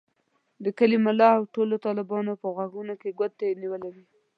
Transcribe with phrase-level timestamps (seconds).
[0.63, 4.03] د کلي ملا او ټولو طالبانو په غوږونو کې ګوتې نیولې وې.